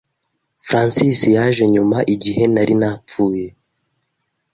[0.67, 3.45] Francis yaje nyuma igihe nari napfuye